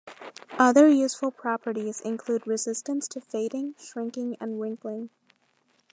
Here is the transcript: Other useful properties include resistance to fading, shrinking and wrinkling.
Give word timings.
Other 0.57 0.87
useful 0.87 1.29
properties 1.29 2.01
include 2.01 2.47
resistance 2.47 3.07
to 3.09 3.21
fading, 3.21 3.75
shrinking 3.77 4.35
and 4.39 4.59
wrinkling. 4.59 5.11